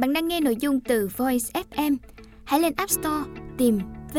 [0.00, 1.96] Bạn đang nghe nội dung từ Voice FM.
[2.44, 3.78] Hãy lên App Store, tìm
[4.14, 4.18] V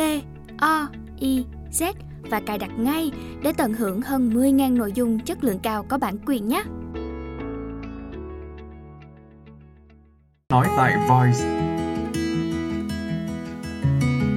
[0.58, 0.88] O
[1.20, 1.94] I Z
[2.30, 3.12] và cài đặt ngay
[3.44, 6.64] để tận hưởng hơn 10.000 nội dung chất lượng cao có bản quyền nhé.
[10.50, 11.40] Nói tại Voice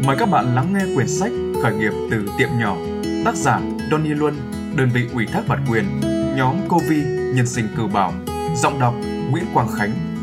[0.07, 1.33] Mời các bạn lắng nghe quyển sách
[1.63, 2.77] Khởi nghiệp từ tiệm nhỏ
[3.25, 4.35] Tác giả Donny Luân,
[4.77, 5.85] Đơn vị ủy thác bản quyền,
[6.37, 7.03] Nhóm Covi
[7.35, 8.13] Nhân sinh cử bảo
[8.57, 8.95] Giọng đọc
[9.31, 10.14] Nguyễn Quang Khánh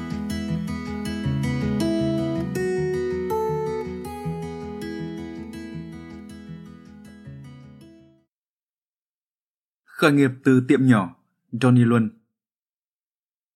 [10.01, 11.15] Khởi nghiệp từ tiệm nhỏ
[11.51, 12.09] Johnny Luân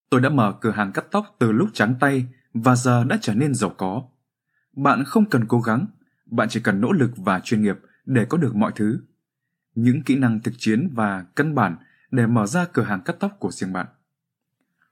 [0.10, 3.34] Tôi đã mở cửa hàng cắt tóc từ lúc trắng tay và giờ đã trở
[3.34, 4.04] nên giàu có.
[4.74, 5.88] Bạn không cần cố gắng,
[6.26, 9.00] bạn chỉ cần nỗ lực và chuyên nghiệp để có được mọi thứ.
[9.76, 11.78] Những kỹ năng thực chiến và căn bản
[12.12, 13.88] để mở ra cửa hàng cắt tóc của riêng bạn.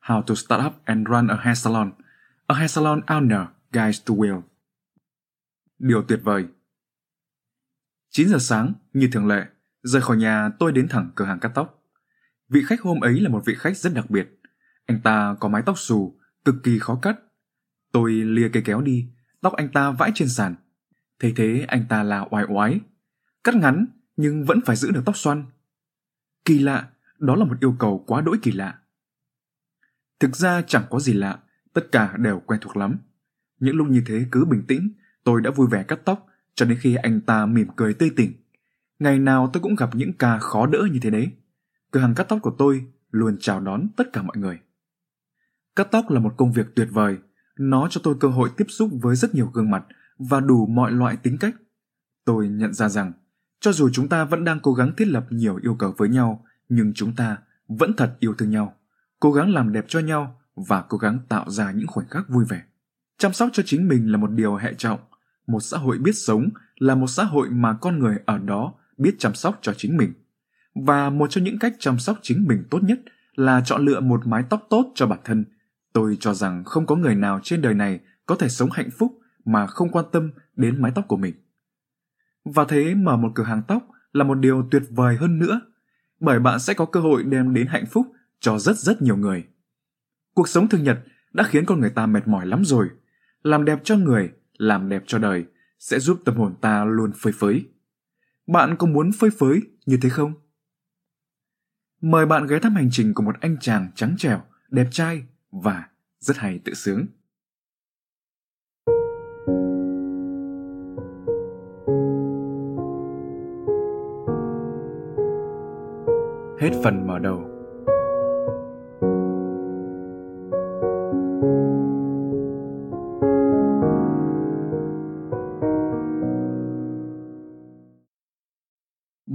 [0.01, 1.91] How to start up and run a hair salon.
[2.47, 4.41] A hair salon owner guides to will.
[5.79, 6.47] Điều tuyệt vời.
[8.09, 9.45] 9 giờ sáng, như thường lệ,
[9.83, 11.83] rời khỏi nhà tôi đến thẳng cửa hàng cắt tóc.
[12.49, 14.39] Vị khách hôm ấy là một vị khách rất đặc biệt.
[14.85, 17.19] Anh ta có mái tóc xù, cực kỳ khó cắt.
[17.91, 19.07] Tôi lia cây kéo đi,
[19.41, 20.55] tóc anh ta vãi trên sàn.
[21.19, 22.79] Thế thế anh ta là oai oái.
[23.43, 25.45] Cắt ngắn nhưng vẫn phải giữ được tóc xoăn.
[26.45, 26.89] Kỳ lạ,
[27.19, 28.79] đó là một yêu cầu quá đỗi kỳ lạ.
[30.19, 31.39] Thực ra chẳng có gì lạ,
[31.73, 32.97] tất cả đều quen thuộc lắm.
[33.59, 34.89] Những lúc như thế cứ bình tĩnh,
[35.23, 38.33] tôi đã vui vẻ cắt tóc cho đến khi anh ta mỉm cười tươi tỉnh.
[38.99, 41.31] Ngày nào tôi cũng gặp những ca khó đỡ như thế đấy.
[41.91, 44.59] Cửa hàng cắt tóc của tôi luôn chào đón tất cả mọi người.
[45.75, 47.17] Cắt tóc là một công việc tuyệt vời,
[47.59, 49.83] nó cho tôi cơ hội tiếp xúc với rất nhiều gương mặt
[50.17, 51.55] và đủ mọi loại tính cách.
[52.25, 53.13] Tôi nhận ra rằng,
[53.59, 56.45] cho dù chúng ta vẫn đang cố gắng thiết lập nhiều yêu cầu với nhau,
[56.69, 58.75] nhưng chúng ta vẫn thật yêu thương nhau,
[59.19, 62.45] cố gắng làm đẹp cho nhau và cố gắng tạo ra những khoảnh khắc vui
[62.49, 62.63] vẻ.
[63.17, 64.99] Chăm sóc cho chính mình là một điều hệ trọng.
[65.47, 69.15] Một xã hội biết sống là một xã hội mà con người ở đó biết
[69.19, 70.13] chăm sóc cho chính mình.
[70.75, 72.99] Và một trong những cách chăm sóc chính mình tốt nhất
[73.35, 75.45] là chọn lựa một mái tóc tốt cho bản thân
[75.93, 79.19] Tôi cho rằng không có người nào trên đời này có thể sống hạnh phúc
[79.45, 81.33] mà không quan tâm đến mái tóc của mình.
[82.45, 85.61] Và thế mở một cửa hàng tóc là một điều tuyệt vời hơn nữa,
[86.19, 88.07] bởi bạn sẽ có cơ hội đem đến hạnh phúc
[88.39, 89.45] cho rất rất nhiều người.
[90.33, 90.99] Cuộc sống thường nhật
[91.33, 92.89] đã khiến con người ta mệt mỏi lắm rồi.
[93.43, 95.45] Làm đẹp cho người, làm đẹp cho đời
[95.79, 97.65] sẽ giúp tâm hồn ta luôn phơi phới.
[98.47, 100.33] Bạn có muốn phơi phới như thế không?
[102.01, 105.89] Mời bạn ghé thăm hành trình của một anh chàng trắng trẻo, đẹp trai và
[106.19, 107.05] rất hay tự sướng.
[116.59, 117.52] Hết phần mở đầu.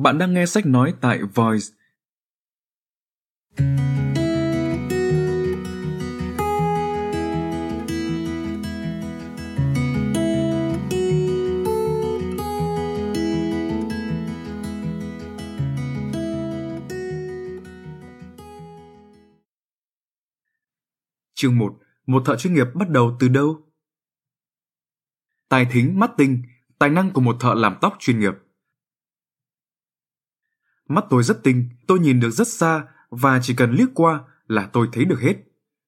[0.02, 1.66] Bạn đang nghe sách nói tại Voice
[21.34, 21.78] Chương 1.
[22.06, 23.62] Một thợ chuyên nghiệp bắt đầu từ đâu?
[25.48, 26.42] Tài thính mắt tinh,
[26.78, 28.34] tài năng của một thợ làm tóc chuyên nghiệp.
[30.88, 34.66] Mắt tôi rất tinh, tôi nhìn được rất xa và chỉ cần liếc qua là
[34.72, 35.34] tôi thấy được hết.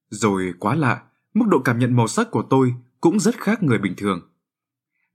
[0.09, 1.03] Rồi quá lạ,
[1.35, 4.21] mức độ cảm nhận màu sắc của tôi cũng rất khác người bình thường.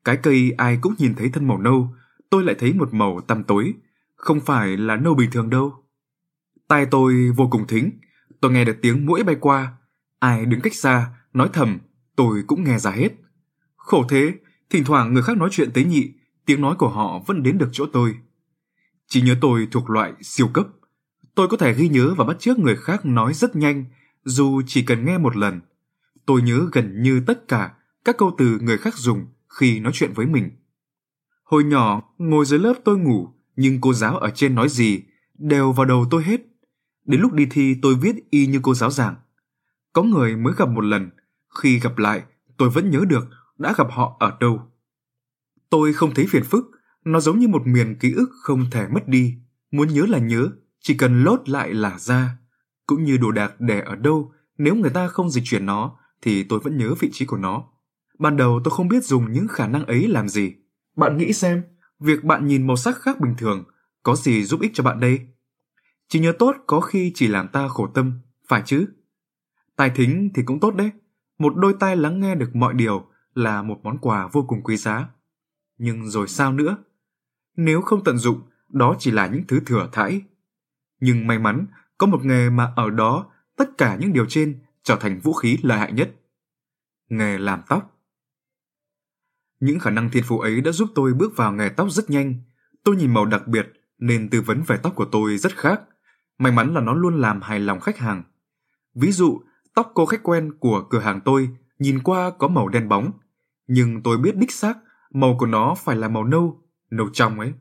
[0.06, 1.96] Cái cây ai cũng nhìn thấy thân màu nâu,
[2.30, 3.74] tôi lại thấy một màu tăm tối,
[4.16, 5.74] không phải là nâu bình thường đâu.
[6.68, 7.92] Tai tôi vô cùng thính,
[8.42, 9.74] tôi nghe được tiếng mũi bay qua,
[10.20, 11.80] Ai đứng cách xa, nói thầm,
[12.16, 13.10] tôi cũng nghe ra hết.
[13.76, 14.34] Khổ thế,
[14.70, 16.14] thỉnh thoảng người khác nói chuyện tế nhị,
[16.46, 18.16] tiếng nói của họ vẫn đến được chỗ tôi.
[19.08, 20.68] Chỉ nhớ tôi thuộc loại siêu cấp.
[21.36, 23.86] Tôi có thể ghi nhớ và bắt chước người khác nói rất nhanh,
[24.24, 25.62] dù chỉ cần nghe một lần.
[26.26, 27.74] Tôi nhớ gần như tất cả
[28.06, 29.26] các câu từ người khác dùng
[29.60, 30.52] khi nói chuyện với mình.
[31.44, 35.02] Hồi nhỏ, ngồi dưới lớp tôi ngủ, nhưng cô giáo ở trên nói gì,
[35.34, 36.42] đều vào đầu tôi hết.
[37.06, 39.16] Đến lúc đi thi tôi viết y như cô giáo giảng.
[39.94, 41.10] Có người mới gặp một lần,
[41.62, 42.24] khi gặp lại,
[42.58, 43.28] tôi vẫn nhớ được
[43.58, 44.62] đã gặp họ ở đâu.
[45.70, 46.72] Tôi không thấy phiền phức,
[47.06, 49.36] nó giống như một miền ký ức không thể mất đi.
[49.72, 50.50] Muốn nhớ là nhớ,
[50.80, 52.38] chỉ cần lốt lại là ra.
[52.88, 56.44] Cũng như đồ đạc để ở đâu, nếu người ta không dịch chuyển nó, thì
[56.44, 57.64] tôi vẫn nhớ vị trí của nó.
[58.20, 60.54] Ban đầu tôi không biết dùng những khả năng ấy làm gì.
[60.96, 61.64] Bạn nghĩ xem,
[62.00, 63.64] việc bạn nhìn màu sắc khác bình thường,
[64.04, 65.20] có gì giúp ích cho bạn đây?
[66.10, 68.86] Chỉ nhớ tốt có khi chỉ làm ta khổ tâm, phải chứ?
[69.76, 70.92] Tài thính thì cũng tốt đấy.
[71.38, 74.78] một đôi tai lắng nghe được mọi điều là một món quà vô cùng quý
[74.78, 75.10] giá.
[75.78, 76.78] Nhưng rồi sao nữa?
[77.56, 80.22] Nếu không tận dụng, đó chỉ là những thứ thừa thãi.
[81.00, 81.66] Nhưng may mắn,
[81.98, 83.26] có một nghề mà ở đó
[83.56, 86.16] tất cả những điều trên trở thành vũ khí lợi hại nhất.
[87.10, 88.02] Nghề làm tóc.
[89.60, 92.36] Những khả năng thiên phú ấy đã giúp tôi bước vào nghề tóc rất nhanh.
[92.84, 95.82] Tôi nhìn màu đặc biệt nên tư vấn về tóc của tôi rất khác.
[96.38, 98.24] May mắn là nó luôn làm hài lòng khách hàng.
[98.96, 99.42] Ví dụ,
[99.76, 101.50] tóc cô khách quen của cửa hàng tôi
[101.80, 103.12] nhìn qua có màu đen bóng,
[103.68, 104.78] nhưng tôi biết đích xác
[105.12, 107.54] màu của nó phải là màu nâu, nâu trong ấy.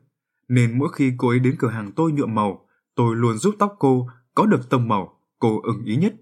[0.47, 3.75] Nên mỗi khi cô ấy đến cửa hàng tôi nhuộm màu, tôi luôn giúp tóc
[3.79, 6.15] cô có được tông màu cô ưng ý nhất.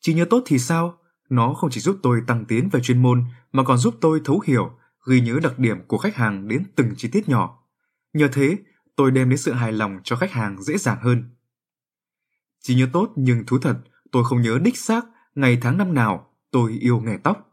[0.00, 0.98] Chỉ nhớ tốt thì sao?
[1.28, 4.42] Nó không chỉ giúp tôi tăng tiến về chuyên môn mà còn giúp tôi thấu
[4.46, 4.70] hiểu,
[5.06, 7.62] ghi nhớ đặc điểm của khách hàng đến từng chi tiết nhỏ.
[8.12, 8.58] Nhờ thế,
[8.96, 11.30] tôi đem đến sự hài lòng cho khách hàng dễ dàng hơn.
[12.60, 13.78] Chỉ nhớ tốt nhưng thú thật,
[14.12, 17.50] tôi không nhớ đích xác ngày tháng năm nào tôi yêu nghề tóc.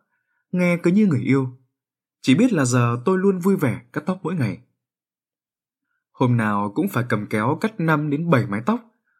[0.51, 1.57] Nghe cứ như người yêu.
[2.25, 4.61] Chỉ biết là giờ tôi luôn vui vẻ cắt tóc mỗi ngày.
[6.11, 8.79] Hôm nào cũng phải cầm kéo cắt 5 đến 7 mái tóc.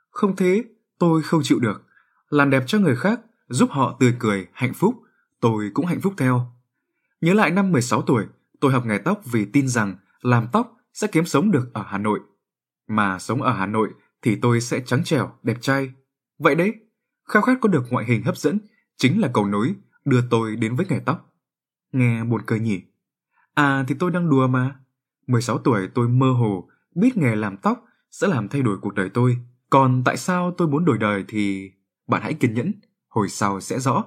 [0.10, 0.64] Không thế,
[1.00, 1.84] tôi không chịu được.
[2.30, 4.96] Làm đẹp cho người khác, giúp họ tươi cười, hạnh phúc,
[5.40, 6.52] tôi cũng hạnh phúc theo.
[7.22, 8.26] Nhớ lại năm 16 tuổi,
[8.60, 11.98] tôi học nghề tóc vì tin rằng làm tóc sẽ kiếm sống được ở Hà
[11.98, 12.20] Nội.
[12.88, 13.90] Mà sống ở Hà Nội
[14.22, 15.92] thì tôi sẽ trắng trẻo, đẹp trai.
[16.40, 16.74] Vậy đấy,
[17.28, 18.60] khao khát có được ngoại hình hấp dẫn
[18.98, 21.34] chính là cầu nối đưa tôi đến với nghề tóc.
[21.92, 22.82] Nghe buồn cười nhỉ?
[23.54, 24.76] À thì tôi đang đùa mà.
[25.28, 29.10] 16 tuổi tôi mơ hồ biết nghề làm tóc sẽ làm thay đổi cuộc đời
[29.10, 29.38] tôi.
[29.70, 31.72] Còn tại sao tôi muốn đổi đời thì
[32.08, 32.72] bạn hãy kiên nhẫn,
[33.08, 34.04] hồi sau sẽ rõ.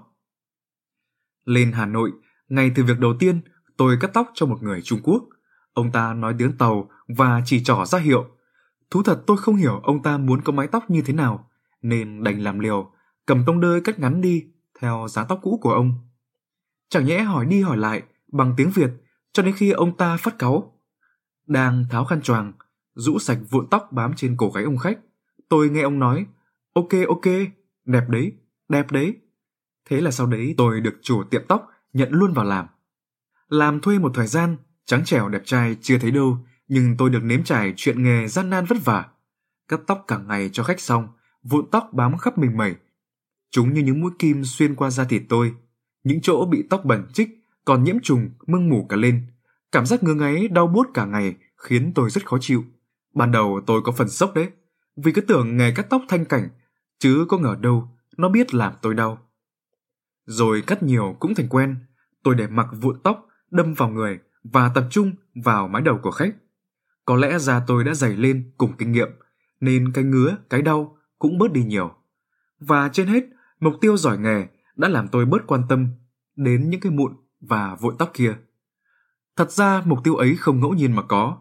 [1.45, 2.13] Lên Hà Nội,
[2.49, 3.41] ngay từ việc đầu tiên,
[3.77, 5.25] tôi cắt tóc cho một người Trung Quốc.
[5.73, 8.25] Ông ta nói tiếng Tàu và chỉ trỏ ra hiệu.
[8.91, 11.51] Thú thật tôi không hiểu ông ta muốn có mái tóc như thế nào,
[11.83, 12.93] nên đành làm liều,
[13.27, 14.45] cầm tông đơi cắt ngắn đi
[14.81, 15.95] theo giá tóc cũ của ông.
[16.89, 18.03] Chẳng nhẽ hỏi đi hỏi lại
[18.33, 18.91] bằng tiếng Việt
[19.37, 20.73] cho đến khi ông ta phát cáu.
[21.47, 22.53] Đang tháo khăn choàng,
[22.95, 24.99] rũ sạch vụn tóc bám trên cổ gáy ông khách,
[25.49, 26.27] tôi nghe ông nói,
[26.73, 27.25] ok ok,
[27.85, 28.33] đẹp đấy,
[28.69, 29.17] đẹp đấy.
[29.89, 32.67] Thế là sau đấy tôi được chủ tiệm tóc nhận luôn vào làm.
[33.49, 37.23] Làm thuê một thời gian, trắng trẻo đẹp trai chưa thấy đâu, nhưng tôi được
[37.23, 39.09] nếm trải chuyện nghề gian nan vất vả.
[39.69, 41.09] Cắt tóc cả ngày cho khách xong,
[41.43, 42.75] vụn tóc bám khắp mình mẩy.
[43.51, 45.55] Chúng như những mũi kim xuyên qua da thịt tôi.
[46.05, 49.27] Những chỗ bị tóc bẩn chích, còn nhiễm trùng, mưng mủ cả lên.
[49.73, 52.65] Cảm giác ngứa ngáy, đau buốt cả ngày khiến tôi rất khó chịu.
[53.15, 54.51] Ban đầu tôi có phần sốc đấy,
[54.97, 56.49] vì cứ tưởng nghề cắt tóc thanh cảnh,
[56.99, 59.19] chứ có ngờ đâu nó biết làm tôi đau.
[60.25, 61.77] Rồi cắt nhiều cũng thành quen,
[62.23, 65.13] tôi để mặc vụn tóc đâm vào người và tập trung
[65.45, 66.35] vào mái đầu của khách.
[67.05, 69.09] Có lẽ da tôi đã dày lên cùng kinh nghiệm,
[69.61, 71.95] nên cái ngứa, cái đau cũng bớt đi nhiều.
[72.59, 73.25] Và trên hết,
[73.61, 74.47] mục tiêu giỏi nghề
[74.77, 75.89] đã làm tôi bớt quan tâm
[76.37, 78.37] đến những cái mụn và vội tóc kia.
[79.37, 81.39] Thật ra mục tiêu ấy không ngẫu nhiên mà có.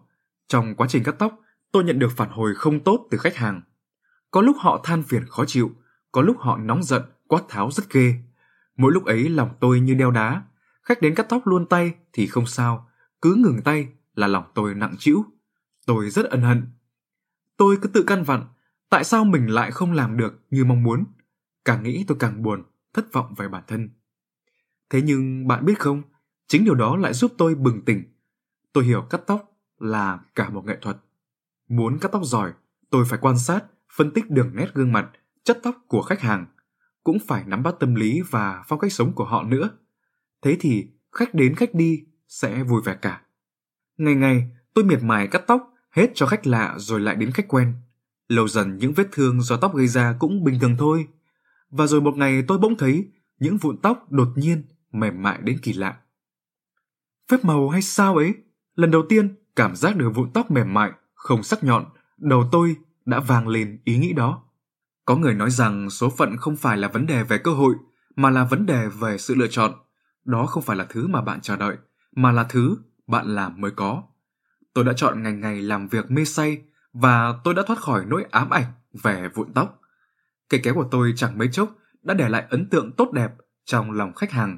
[0.48, 1.40] Trong quá trình cắt tóc,
[1.72, 3.62] tôi nhận được phản hồi không tốt từ khách hàng.
[4.32, 5.72] Có lúc họ than phiền khó chịu,
[6.12, 8.14] có lúc họ nóng giận, quát tháo rất ghê.
[8.78, 10.44] Mỗi lúc ấy lòng tôi như đeo đá,
[10.84, 12.90] khách đến cắt tóc luôn tay thì không sao,
[13.22, 15.26] cứ ngừng tay là lòng tôi nặng trĩu.
[15.86, 16.72] Tôi rất ân hận.
[17.58, 18.44] Tôi cứ tự căn vặn,
[18.90, 21.04] tại sao mình lại không làm được như mong muốn?
[21.66, 22.64] Càng nghĩ tôi càng buồn,
[22.94, 23.90] thất vọng về bản thân.
[24.90, 26.02] Thế nhưng bạn biết không,
[26.48, 28.04] chính điều đó lại giúp tôi bừng tỉnh.
[28.74, 30.98] Tôi hiểu cắt tóc là cả một nghệ thuật.
[31.68, 32.54] Muốn cắt tóc giỏi,
[32.90, 33.64] tôi phải quan sát,
[33.98, 35.10] phân tích đường nét gương mặt,
[35.44, 36.46] chất tóc của khách hàng,
[37.04, 39.70] cũng phải nắm bắt tâm lý và phong cách sống của họ nữa.
[40.42, 43.22] Thế thì khách đến khách đi sẽ vui vẻ cả.
[43.98, 47.48] Ngày ngày tôi miệt mài cắt tóc hết cho khách lạ rồi lại đến khách
[47.48, 47.74] quen.
[48.28, 51.08] Lâu dần những vết thương do tóc gây ra cũng bình thường thôi.
[51.70, 55.60] Và rồi một ngày tôi bỗng thấy những vụn tóc đột nhiên mềm mại đến
[55.62, 55.98] kỳ lạ.
[57.32, 58.34] Phép màu hay sao ấy?
[58.76, 61.86] Lần đầu tiên cảm giác được vụn tóc mềm mại không sắc nhọn,
[62.18, 62.76] đầu tôi
[63.06, 64.44] đã vang lên ý nghĩ đó.
[65.06, 67.76] Có người nói rằng số phận không phải là vấn đề về cơ hội,
[68.16, 69.72] mà là vấn đề về sự lựa chọn.
[70.26, 71.78] Đó không phải là thứ mà bạn chờ đợi,
[72.16, 72.78] mà là thứ
[73.08, 74.04] bạn làm mới có.
[74.74, 76.62] Tôi đã chọn ngành ngày làm việc mê say
[76.94, 78.72] và tôi đã thoát khỏi nỗi ám ảnh
[79.04, 79.82] về vụn tóc.
[80.50, 83.32] Cây kéo của tôi chẳng mấy chốc đã để lại ấn tượng tốt đẹp
[83.66, 84.58] trong lòng khách hàng.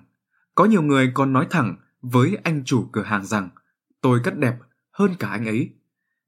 [0.57, 3.49] Có nhiều người còn nói thẳng với anh chủ cửa hàng rằng
[4.01, 4.55] tôi cắt đẹp
[4.91, 5.69] hơn cả anh ấy.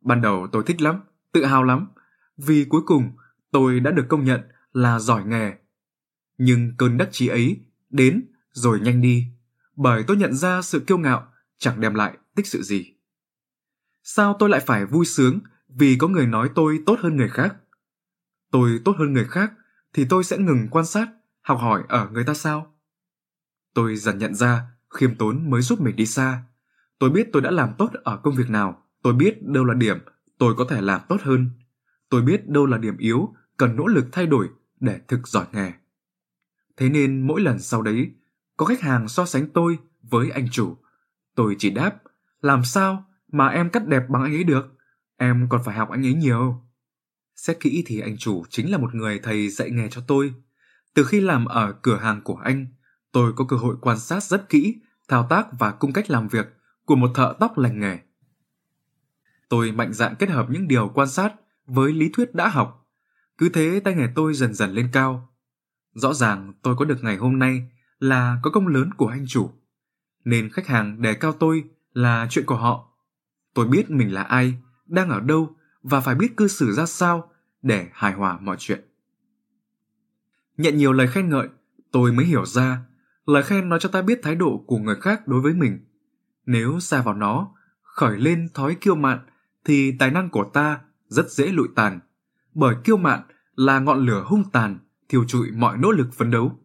[0.02, 1.88] Ban đầu tôi thích lắm, tự hào lắm,
[2.38, 3.12] vì cuối cùng
[3.52, 5.54] tôi đã được công nhận là giỏi nghề.
[6.38, 9.26] Nhưng cơn đắc chí ấy đến rồi nhanh đi,
[9.76, 12.94] bởi tôi nhận ra sự kiêu ngạo chẳng đem lại tích sự gì.
[14.04, 17.56] Sao tôi lại phải vui sướng vì có người nói tôi tốt hơn người khác?
[18.52, 19.54] Tôi tốt hơn người khác
[19.94, 21.08] thì tôi sẽ ngừng quan sát,
[21.42, 22.79] học hỏi ở người ta sao?
[23.74, 26.44] Tôi dần nhận ra khiêm tốn mới giúp mình đi xa.
[27.00, 29.98] Tôi biết tôi đã làm tốt ở công việc nào, tôi biết đâu là điểm
[30.38, 31.50] tôi có thể làm tốt hơn.
[32.10, 34.50] Tôi biết đâu là điểm yếu cần nỗ lực thay đổi
[34.80, 35.72] để thực giỏi nghề.
[36.78, 38.12] Thế nên mỗi lần sau đấy,
[38.58, 40.78] có khách hàng so sánh tôi với anh chủ,
[41.36, 41.96] tôi chỉ đáp,
[42.42, 44.66] làm sao mà em cắt đẹp bằng anh ấy được?
[45.18, 46.64] Em còn phải học anh ấy nhiều.
[47.36, 50.34] Xét kỹ thì anh chủ chính là một người thầy dạy nghề cho tôi.
[50.94, 52.66] Từ khi làm ở cửa hàng của anh,
[53.12, 56.48] tôi có cơ hội quan sát rất kỹ thao tác và cung cách làm việc
[56.86, 58.00] của một thợ tóc lành nghề.
[59.50, 61.34] Tôi mạnh dạn kết hợp những điều quan sát
[61.66, 62.88] với lý thuyết đã học.
[63.38, 65.30] Cứ thế tay nghề tôi dần dần lên cao.
[65.94, 69.52] Rõ ràng tôi có được ngày hôm nay là có công lớn của anh chủ.
[70.26, 71.64] Nên khách hàng đề cao tôi
[71.94, 72.90] là chuyện của họ.
[73.54, 74.54] Tôi biết mình là ai,
[74.86, 78.80] đang ở đâu và phải biết cư xử ra sao để hài hòa mọi chuyện.
[80.58, 81.48] Nhận nhiều lời khen ngợi,
[81.92, 82.82] tôi mới hiểu ra
[83.30, 85.80] lời khen nói cho ta biết thái độ của người khác đối với mình.
[86.46, 89.20] Nếu xa vào nó, khởi lên thói kiêu mạn
[89.66, 92.00] thì tài năng của ta rất dễ lụi tàn,
[92.54, 93.22] bởi kiêu mạn
[93.56, 96.60] là ngọn lửa hung tàn, thiêu trụi mọi nỗ lực phấn đấu.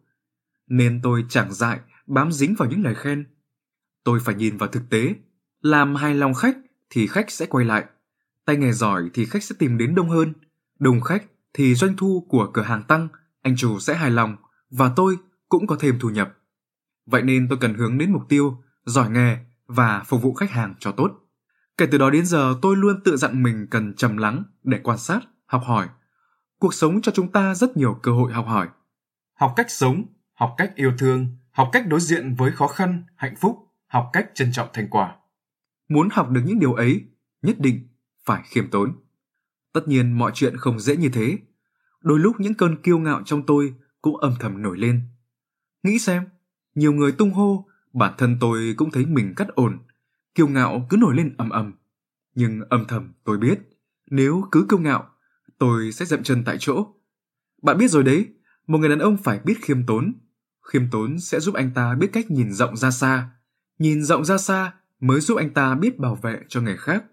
[0.67, 3.25] Nên tôi chẳng dại bám dính vào những lời khen.
[4.03, 5.15] Tôi phải nhìn vào thực tế,
[5.61, 6.57] làm hài lòng khách
[6.89, 7.85] thì khách sẽ quay lại.
[8.45, 10.33] Tay nghề giỏi thì khách sẽ tìm đến đông hơn,
[10.79, 13.07] đông khách thì doanh thu của cửa hàng tăng,
[13.41, 14.35] anh chủ sẽ hài lòng
[14.69, 15.17] và tôi
[15.49, 16.33] cũng có thêm thu nhập.
[17.05, 20.75] Vậy nên tôi cần hướng đến mục tiêu giỏi nghề và phục vụ khách hàng
[20.79, 21.11] cho tốt.
[21.77, 24.97] Kể từ đó đến giờ tôi luôn tự dặn mình cần trầm lắng để quan
[24.97, 25.87] sát, học hỏi.
[26.59, 28.67] Cuộc sống cho chúng ta rất nhiều cơ hội học hỏi.
[29.33, 33.35] Học cách sống, học cách yêu thương, học cách đối diện với khó khăn, hạnh
[33.35, 33.57] phúc,
[33.87, 35.15] học cách trân trọng thành quả.
[35.89, 37.05] Muốn học được những điều ấy,
[37.41, 37.87] nhất định
[38.25, 38.95] phải khiêm tốn.
[39.73, 41.37] Tất nhiên mọi chuyện không dễ như thế.
[42.01, 45.01] Đôi lúc những cơn kiêu ngạo trong tôi cũng âm thầm nổi lên.
[45.83, 46.23] Nghĩ xem,
[46.75, 49.79] nhiều người tung hô, bản thân tôi cũng thấy mình cắt ổn,
[50.35, 51.73] kiêu ngạo cứ nổi lên ầm ầm.
[52.35, 53.59] Nhưng âm thầm tôi biết,
[54.11, 55.09] nếu cứ kiêu ngạo,
[55.57, 56.87] tôi sẽ dậm chân tại chỗ.
[57.61, 58.27] Bạn biết rồi đấy,
[58.67, 60.13] một người đàn ông phải biết khiêm tốn.
[60.61, 63.29] Khiêm tốn sẽ giúp anh ta biết cách nhìn rộng ra xa.
[63.79, 67.03] Nhìn rộng ra xa mới giúp anh ta biết bảo vệ cho người khác.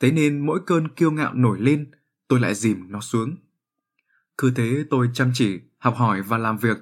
[0.00, 1.90] Thế nên mỗi cơn kiêu ngạo nổi lên,
[2.28, 3.36] tôi lại dìm nó xuống.
[4.38, 6.76] Cứ thế tôi chăm chỉ, học hỏi và làm việc.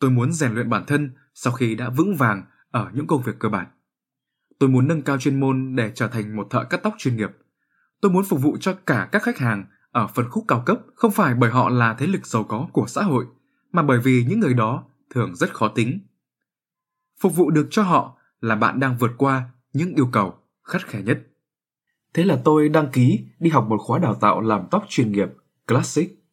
[0.00, 3.38] Tôi muốn rèn luyện bản thân sau khi đã vững vàng ở những công việc
[3.38, 3.66] cơ bản.
[4.58, 7.30] Tôi muốn nâng cao chuyên môn để trở thành một thợ cắt tóc chuyên nghiệp.
[8.00, 11.10] Tôi muốn phục vụ cho cả các khách hàng ở phân khúc cao cấp không
[11.10, 13.26] phải bởi họ là thế lực giàu có của xã hội,
[13.72, 16.00] mà bởi vì những người đó thường rất khó tính.
[17.20, 21.02] Phục vụ được cho họ là bạn đang vượt qua những yêu cầu khắt khe
[21.02, 21.26] nhất.
[22.14, 25.28] Thế là tôi đăng ký đi học một khóa đào tạo làm tóc chuyên nghiệp
[25.66, 26.24] Classic.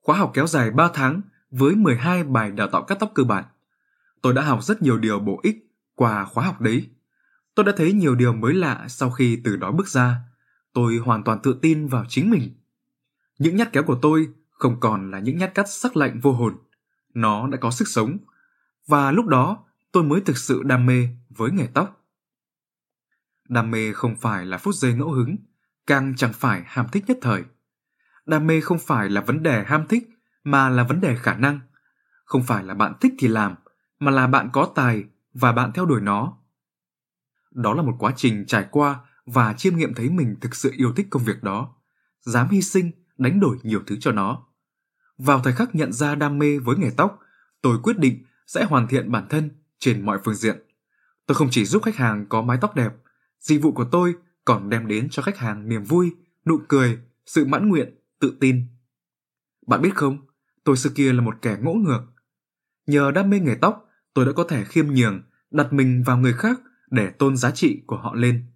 [0.00, 3.44] Khóa học kéo dài 3 tháng với 12 bài đào tạo cắt tóc cơ bản.
[4.22, 5.56] Tôi đã học rất nhiều điều bổ ích
[5.94, 6.88] qua khóa học đấy.
[7.54, 10.16] Tôi đã thấy nhiều điều mới lạ sau khi từ đó bước ra.
[10.72, 12.54] Tôi hoàn toàn tự tin vào chính mình.
[13.38, 16.56] Những nhát kéo của tôi không còn là những nhát cắt sắc lạnh vô hồn.
[17.14, 18.18] Nó đã có sức sống.
[18.86, 22.06] Và lúc đó tôi mới thực sự đam mê với nghề tóc.
[23.48, 25.36] Đam mê không phải là phút giây ngẫu hứng,
[25.86, 27.44] càng chẳng phải ham thích nhất thời.
[28.26, 30.08] Đam mê không phải là vấn đề ham thích,
[30.44, 31.60] mà là vấn đề khả năng.
[32.24, 33.54] Không phải là bạn thích thì làm,
[33.98, 35.04] mà là bạn có tài
[35.34, 36.40] và bạn theo đuổi nó
[37.50, 40.92] đó là một quá trình trải qua và chiêm nghiệm thấy mình thực sự yêu
[40.96, 41.74] thích công việc đó,
[42.20, 44.46] dám hy sinh, đánh đổi nhiều thứ cho nó.
[45.18, 47.18] Vào thời khắc nhận ra đam mê với nghề tóc,
[47.62, 50.56] tôi quyết định sẽ hoàn thiện bản thân trên mọi phương diện.
[51.26, 52.92] Tôi không chỉ giúp khách hàng có mái tóc đẹp,
[53.40, 56.14] dịch vụ của tôi còn đem đến cho khách hàng niềm vui,
[56.46, 58.66] nụ cười, sự mãn nguyện, tự tin.
[59.66, 60.18] Bạn biết không,
[60.64, 62.02] tôi xưa kia là một kẻ ngỗ ngược.
[62.86, 66.32] Nhờ đam mê nghề tóc, tôi đã có thể khiêm nhường, đặt mình vào người
[66.32, 68.46] khác để tôn giá trị của họ lên.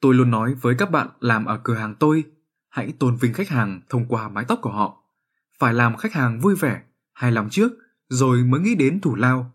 [0.00, 2.24] Tôi luôn nói với các bạn làm ở cửa hàng tôi,
[2.68, 5.04] hãy tôn vinh khách hàng thông qua mái tóc của họ.
[5.58, 6.82] Phải làm khách hàng vui vẻ,
[7.12, 7.72] hài lòng trước,
[8.08, 9.52] rồi mới nghĩ đến thủ lao.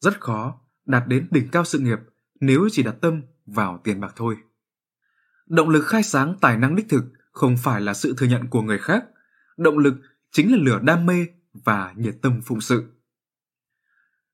[0.00, 1.98] Rất khó đạt đến đỉnh cao sự nghiệp
[2.40, 4.36] nếu chỉ đặt tâm vào tiền bạc thôi.
[5.46, 8.62] Động lực khai sáng tài năng đích thực không phải là sự thừa nhận của
[8.62, 9.04] người khác.
[9.56, 9.94] Động lực
[10.32, 12.84] chính là lửa đam mê và nhiệt tâm phụng sự.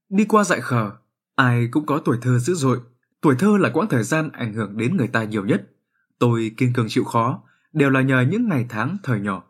[0.09, 0.91] Đi qua dại khờ,
[1.35, 2.79] Ai cũng có tuổi thơ dữ dội,
[3.21, 5.71] tuổi thơ là quãng thời gian ảnh hưởng đến người ta nhiều nhất.
[6.19, 9.43] Tôi kiên cường chịu khó, đều là nhờ những ngày tháng thời nhỏ.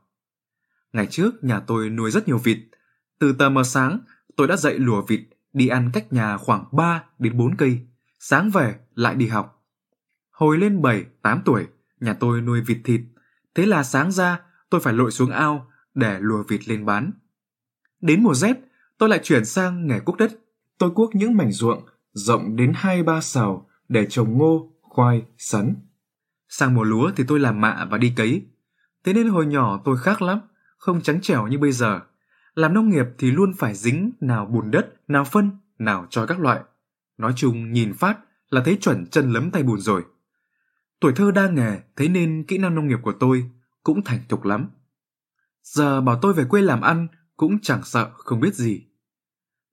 [0.92, 2.58] Ngày trước nhà tôi nuôi rất nhiều vịt.
[3.18, 3.98] Từ tờ mờ sáng,
[4.36, 5.20] tôi đã dậy lùa vịt
[5.54, 7.80] đi ăn cách nhà khoảng 3 đến 4 cây,
[8.20, 9.64] sáng về lại đi học.
[10.30, 11.66] Hồi lên 7, 8 tuổi,
[12.00, 13.00] nhà tôi nuôi vịt thịt,
[13.54, 17.12] thế là sáng ra tôi phải lội xuống ao để lùa vịt lên bán.
[18.00, 18.56] Đến mùa rét,
[18.98, 20.30] tôi lại chuyển sang nghề cuốc đất
[20.78, 25.74] tôi cuốc những mảnh ruộng rộng đến hai ba sào để trồng ngô, khoai, sắn.
[26.48, 28.42] Sang mùa lúa thì tôi làm mạ và đi cấy.
[29.04, 30.40] Thế nên hồi nhỏ tôi khác lắm,
[30.76, 32.00] không trắng trẻo như bây giờ.
[32.54, 36.40] Làm nông nghiệp thì luôn phải dính nào bùn đất, nào phân, nào cho các
[36.40, 36.60] loại.
[37.18, 38.18] Nói chung nhìn phát
[38.50, 40.04] là thấy chuẩn chân lấm tay bùn rồi.
[41.00, 43.50] Tuổi thơ đa nghề, thế nên kỹ năng nông nghiệp của tôi
[43.82, 44.68] cũng thành thục lắm.
[45.64, 48.86] Giờ bảo tôi về quê làm ăn cũng chẳng sợ không biết gì.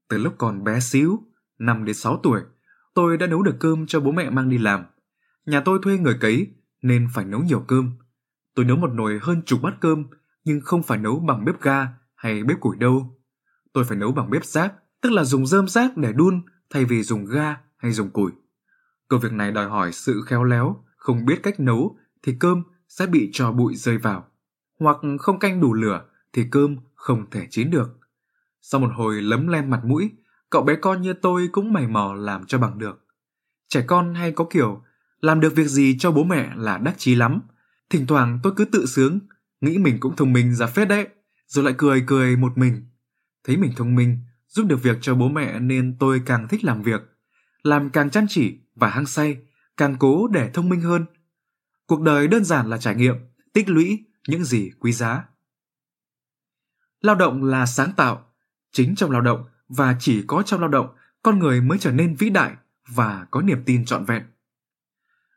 [0.09, 1.19] Từ lúc còn bé xíu,
[1.59, 2.41] 5 đến 6 tuổi,
[2.93, 4.85] tôi đã nấu được cơm cho bố mẹ mang đi làm.
[5.45, 7.91] Nhà tôi thuê người cấy nên phải nấu nhiều cơm.
[8.55, 10.05] Tôi nấu một nồi hơn chục bát cơm
[10.43, 13.19] nhưng không phải nấu bằng bếp ga hay bếp củi đâu.
[13.73, 17.03] Tôi phải nấu bằng bếp rác, tức là dùng rơm rác để đun thay vì
[17.03, 18.31] dùng ga hay dùng củi.
[19.07, 23.05] Công việc này đòi hỏi sự khéo léo, không biết cách nấu thì cơm sẽ
[23.05, 24.30] bị trò bụi rơi vào.
[24.81, 27.99] Hoặc không canh đủ lửa thì cơm không thể chín được.
[28.61, 30.09] Sau một hồi lấm lem mặt mũi,
[30.49, 33.05] cậu bé con như tôi cũng mày mò làm cho bằng được.
[33.67, 34.83] Trẻ con hay có kiểu
[35.19, 37.41] làm được việc gì cho bố mẹ là đắc chí lắm.
[37.89, 39.19] Thỉnh thoảng tôi cứ tự sướng,
[39.61, 41.07] nghĩ mình cũng thông minh ra phết đấy,
[41.47, 42.85] rồi lại cười cười một mình.
[43.43, 46.81] Thấy mình thông minh, giúp được việc cho bố mẹ nên tôi càng thích làm
[46.81, 47.01] việc.
[47.63, 49.37] Làm càng chăm chỉ và hăng say,
[49.77, 51.05] càng cố để thông minh hơn.
[51.85, 53.15] Cuộc đời đơn giản là trải nghiệm,
[53.53, 55.25] tích lũy những gì quý giá.
[56.99, 58.33] Lao động là sáng tạo,
[58.71, 62.15] chính trong lao động và chỉ có trong lao động con người mới trở nên
[62.15, 62.55] vĩ đại
[62.87, 64.23] và có niềm tin trọn vẹn.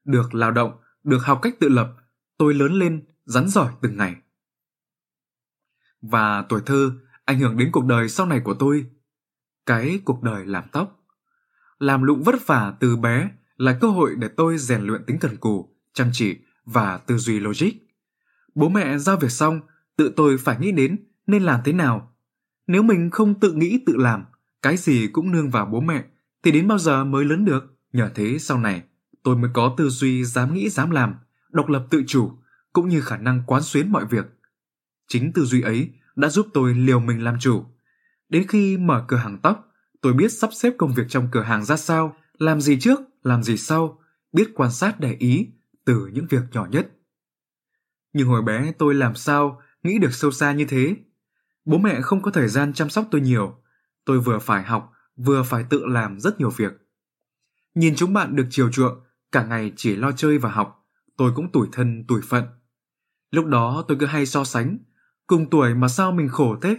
[0.04, 1.94] Được lao động, được học cách tự lập,
[2.38, 4.16] tôi lớn lên rắn giỏi từng ngày.
[6.02, 6.92] Và tuổi thơ
[7.24, 8.86] ảnh hưởng đến cuộc đời sau này của tôi.
[9.66, 11.00] Cái cuộc đời làm tóc.
[11.78, 15.36] Làm lụng vất vả từ bé là cơ hội để tôi rèn luyện tính cần
[15.36, 17.83] cù, chăm chỉ và tư duy logic.
[18.54, 19.60] Bố mẹ giao việc xong,
[19.96, 20.96] tự tôi phải nghĩ đến
[21.26, 22.14] nên làm thế nào.
[22.66, 24.24] Nếu mình không tự nghĩ tự làm,
[24.62, 26.04] cái gì cũng nương vào bố mẹ,
[26.42, 27.76] thì đến bao giờ mới lớn được?
[27.92, 28.82] Nhờ thế sau này,
[29.22, 31.14] tôi mới có tư duy dám nghĩ dám làm,
[31.52, 32.32] độc lập tự chủ,
[32.72, 34.24] cũng như khả năng quán xuyến mọi việc.
[35.08, 37.64] Chính tư duy ấy đã giúp tôi liều mình làm chủ.
[38.28, 41.64] Đến khi mở cửa hàng tóc, tôi biết sắp xếp công việc trong cửa hàng
[41.64, 43.98] ra sao, làm gì trước, làm gì sau,
[44.32, 45.48] biết quan sát để ý
[45.84, 46.93] từ những việc nhỏ nhất.
[48.14, 50.96] Nhưng hồi bé tôi làm sao nghĩ được sâu xa như thế?
[51.64, 53.62] Bố mẹ không có thời gian chăm sóc tôi nhiều.
[54.04, 56.72] Tôi vừa phải học, vừa phải tự làm rất nhiều việc.
[57.74, 59.00] Nhìn chúng bạn được chiều chuộng,
[59.32, 62.44] cả ngày chỉ lo chơi và học, tôi cũng tủi thân tủi phận.
[63.30, 64.78] Lúc đó tôi cứ hay so sánh,
[65.26, 66.76] cùng tuổi mà sao mình khổ thế,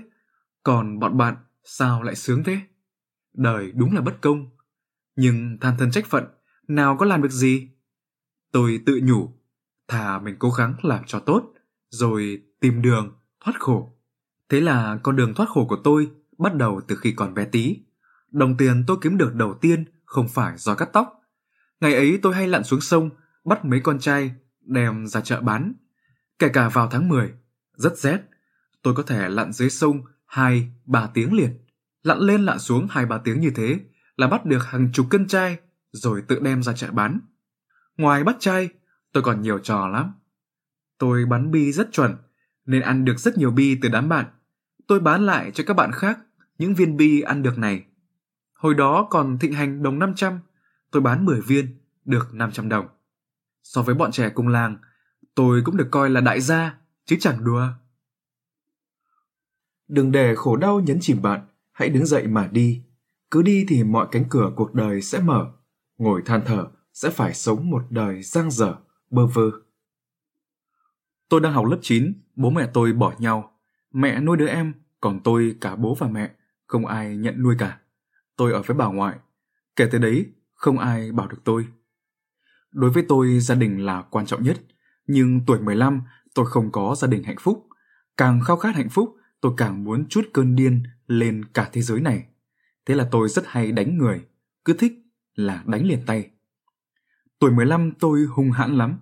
[0.63, 2.59] còn bọn bạn sao lại sướng thế?
[3.33, 4.49] Đời đúng là bất công.
[5.15, 6.23] Nhưng than thân trách phận,
[6.67, 7.69] nào có làm được gì?
[8.51, 9.33] Tôi tự nhủ,
[9.87, 11.53] thà mình cố gắng làm cho tốt,
[11.89, 13.97] rồi tìm đường thoát khổ.
[14.49, 17.77] Thế là con đường thoát khổ của tôi bắt đầu từ khi còn bé tí.
[18.31, 21.21] Đồng tiền tôi kiếm được đầu tiên không phải do cắt tóc.
[21.79, 23.09] Ngày ấy tôi hay lặn xuống sông,
[23.45, 25.73] bắt mấy con trai, đem ra chợ bán.
[26.39, 27.33] Kể cả vào tháng 10,
[27.75, 28.21] rất rét,
[28.81, 31.65] tôi có thể lặn dưới sông 2, 3 tiếng liền.
[32.03, 33.79] Lặn lên lặn xuống 2, 3 tiếng như thế
[34.15, 35.57] là bắt được hàng chục cân trai
[35.91, 37.19] rồi tự đem ra chợ bán.
[37.97, 38.69] Ngoài bắt trai,
[39.15, 40.13] tôi còn nhiều trò lắm.
[40.97, 42.15] Tôi bắn bi rất chuẩn,
[42.65, 44.25] nên ăn được rất nhiều bi từ đám bạn.
[44.87, 46.19] Tôi bán lại cho các bạn khác
[46.57, 47.85] những viên bi ăn được này.
[48.53, 50.39] Hồi đó còn thịnh hành đồng 500,
[50.91, 52.87] tôi bán 10 viên, được 500 đồng.
[53.63, 54.77] So với bọn trẻ cùng làng,
[55.35, 57.67] tôi cũng được coi là đại gia, chứ chẳng đùa.
[59.87, 62.83] Đừng để khổ đau nhấn chìm bạn, hãy đứng dậy mà đi.
[63.31, 65.51] Cứ đi thì mọi cánh cửa cuộc đời sẽ mở.
[65.97, 68.75] Ngồi than thở sẽ phải sống một đời giang dở,
[69.09, 69.51] bơ vơ.
[71.29, 73.59] Tôi đang học lớp 9, bố mẹ tôi bỏ nhau.
[73.93, 76.31] Mẹ nuôi đứa em, còn tôi cả bố và mẹ,
[76.67, 77.79] không ai nhận nuôi cả.
[78.37, 79.15] Tôi ở với bà ngoại.
[79.75, 81.67] Kể từ đấy, không ai bảo được tôi.
[82.71, 84.61] Đối với tôi, gia đình là quan trọng nhất.
[85.07, 86.01] Nhưng tuổi 15,
[86.33, 87.67] tôi không có gia đình hạnh phúc.
[88.17, 92.01] Càng khao khát hạnh phúc, tôi càng muốn chút cơn điên lên cả thế giới
[92.01, 92.25] này.
[92.85, 94.25] Thế là tôi rất hay đánh người,
[94.65, 94.93] cứ thích
[95.35, 96.29] là đánh liền tay.
[97.39, 98.99] Tuổi 15 tôi hung hãn lắm.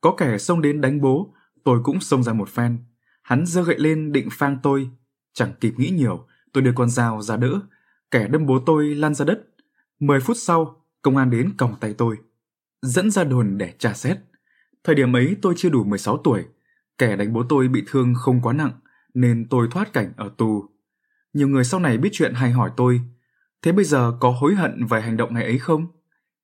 [0.00, 2.78] Có kẻ xông đến đánh bố, tôi cũng xông ra một phen.
[3.22, 4.90] Hắn giơ gậy lên định phang tôi.
[5.32, 7.60] Chẳng kịp nghĩ nhiều, tôi đưa con dao ra đỡ.
[8.10, 9.40] Kẻ đâm bố tôi lăn ra đất.
[10.00, 12.16] Mười phút sau, công an đến còng tay tôi.
[12.82, 14.18] Dẫn ra đồn để tra xét.
[14.84, 16.44] Thời điểm ấy tôi chưa đủ 16 tuổi.
[16.98, 18.72] Kẻ đánh bố tôi bị thương không quá nặng,
[19.14, 20.68] nên tôi thoát cảnh ở tù.
[21.32, 23.00] Nhiều người sau này biết chuyện hay hỏi tôi,
[23.62, 25.86] thế bây giờ có hối hận về hành động ngày ấy không?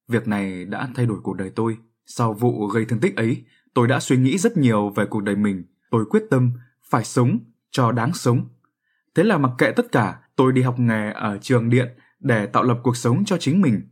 [0.08, 1.76] Việc này đã thay đổi cuộc đời tôi.
[2.06, 3.44] Sau vụ gây thương tích ấy,
[3.74, 5.64] tôi đã suy nghĩ rất nhiều về cuộc đời mình.
[5.90, 7.38] Tôi quyết tâm phải sống
[7.70, 8.48] cho đáng sống.
[9.14, 11.88] Thế là mặc kệ tất cả, tôi đi học nghề ở trường điện
[12.20, 13.82] để tạo lập cuộc sống cho chính mình.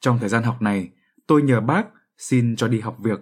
[0.00, 0.90] Trong thời gian học này,
[1.26, 1.86] tôi nhờ bác
[2.18, 3.20] xin cho đi học việc.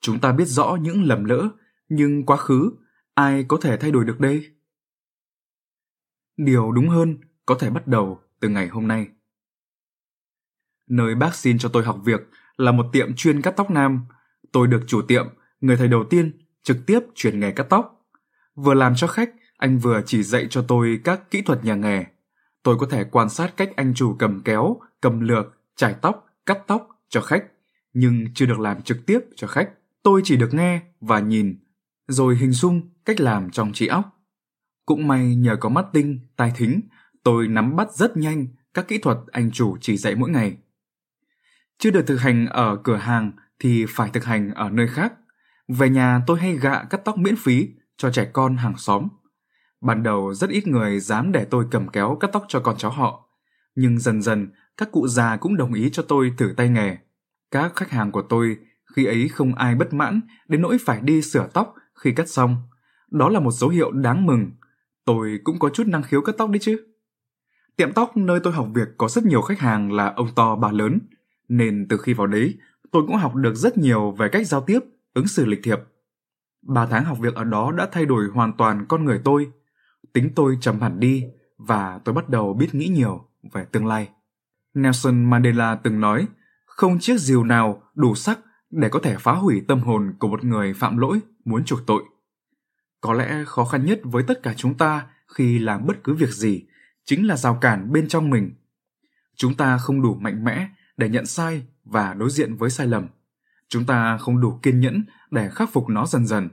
[0.00, 1.48] Chúng ta biết rõ những lầm lỡ,
[1.88, 2.72] nhưng quá khứ,
[3.14, 4.50] ai có thể thay đổi được đây?
[6.36, 9.06] Điều đúng hơn có thể bắt đầu từ ngày hôm nay.
[10.90, 12.20] Nơi bác xin cho tôi học việc
[12.56, 14.00] là một tiệm chuyên cắt tóc nam.
[14.52, 15.26] Tôi được chủ tiệm,
[15.60, 18.06] người thầy đầu tiên, trực tiếp chuyển nghề cắt tóc.
[18.54, 22.04] Vừa làm cho khách, anh vừa chỉ dạy cho tôi các kỹ thuật nhà nghề.
[22.62, 26.58] Tôi có thể quan sát cách anh chủ cầm kéo, cầm lược, chải tóc, cắt
[26.66, 27.44] tóc cho khách,
[27.92, 29.70] nhưng chưa được làm trực tiếp cho khách.
[30.02, 31.58] Tôi chỉ được nghe và nhìn,
[32.08, 34.04] rồi hình dung cách làm trong trí óc.
[34.86, 36.80] Cũng may nhờ có mắt tinh, tai thính,
[37.22, 40.56] tôi nắm bắt rất nhanh các kỹ thuật anh chủ chỉ dạy mỗi ngày.
[41.80, 45.12] Chưa được thực hành ở cửa hàng thì phải thực hành ở nơi khác.
[45.68, 49.08] Về nhà tôi hay gạ cắt tóc miễn phí cho trẻ con hàng xóm.
[49.80, 52.90] Ban đầu rất ít người dám để tôi cầm kéo cắt tóc cho con cháu
[52.90, 53.28] họ,
[53.74, 56.96] nhưng dần dần các cụ già cũng đồng ý cho tôi thử tay nghề.
[57.50, 58.56] Các khách hàng của tôi
[58.96, 62.56] khi ấy không ai bất mãn đến nỗi phải đi sửa tóc khi cắt xong.
[63.10, 64.50] Đó là một dấu hiệu đáng mừng.
[65.04, 66.86] Tôi cũng có chút năng khiếu cắt tóc đấy chứ.
[67.76, 70.72] Tiệm tóc nơi tôi học việc có rất nhiều khách hàng là ông to bà
[70.72, 71.00] lớn,
[71.50, 72.58] nên từ khi vào đấy,
[72.90, 74.80] tôi cũng học được rất nhiều về cách giao tiếp,
[75.14, 75.78] ứng xử lịch thiệp.
[76.62, 79.50] Ba tháng học việc ở đó đã thay đổi hoàn toàn con người tôi.
[80.12, 81.24] Tính tôi trầm hẳn đi
[81.58, 84.08] và tôi bắt đầu biết nghĩ nhiều về tương lai.
[84.74, 86.26] Nelson Mandela từng nói,
[86.66, 88.38] không chiếc diều nào đủ sắc
[88.70, 92.02] để có thể phá hủy tâm hồn của một người phạm lỗi muốn chuộc tội.
[93.00, 96.30] Có lẽ khó khăn nhất với tất cả chúng ta khi làm bất cứ việc
[96.30, 96.66] gì
[97.04, 98.54] chính là rào cản bên trong mình.
[99.36, 100.68] Chúng ta không đủ mạnh mẽ
[101.00, 103.06] để nhận sai và đối diện với sai lầm.
[103.68, 106.48] Chúng ta không đủ kiên nhẫn để khắc phục nó dần dần.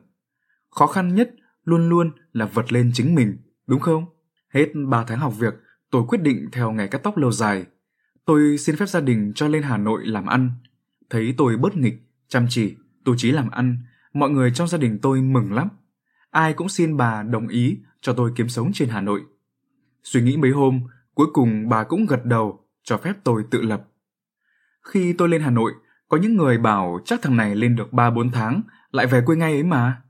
[0.70, 4.06] Khó khăn nhất luôn luôn là vượt lên chính mình, đúng không?
[4.54, 5.54] Hết 3 tháng học việc,
[5.92, 7.66] tôi quyết định theo nghề cắt tóc lâu dài.
[8.26, 10.52] Tôi xin phép gia đình cho lên Hà Nội làm ăn.
[11.10, 13.78] Thấy tôi bớt nghịch, chăm chỉ, tu trí làm ăn,
[14.14, 15.70] mọi người trong gia đình tôi mừng lắm.
[16.32, 19.22] Ai cũng xin bà đồng ý cho tôi kiếm sống trên Hà Nội.
[20.04, 20.82] Suy nghĩ mấy hôm,
[21.14, 23.88] cuối cùng bà cũng gật đầu cho phép tôi tự lập.
[24.88, 25.74] Khi tôi lên Hà Nội,
[26.08, 29.54] có những người bảo chắc thằng này lên được 3-4 tháng, lại về quê ngay
[29.54, 30.02] ấy mà.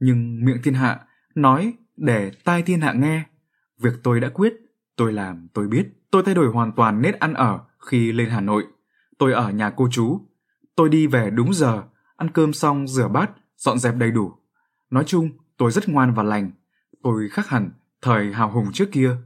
[0.00, 1.00] Nhưng miệng thiên hạ
[1.34, 3.22] nói để tai thiên hạ nghe.
[3.80, 4.54] Việc tôi đã quyết,
[4.96, 5.88] tôi làm, tôi biết.
[6.10, 8.64] Tôi thay đổi hoàn toàn nết ăn ở khi lên Hà Nội.
[9.18, 10.20] Tôi ở nhà cô chú.
[10.76, 11.82] Tôi đi về đúng giờ,
[12.16, 14.32] ăn cơm xong rửa bát, dọn dẹp đầy đủ.
[14.90, 16.50] Nói chung, tôi rất ngoan và lành.
[17.02, 17.70] Tôi khác hẳn
[18.02, 19.16] thời hào hùng trước kia.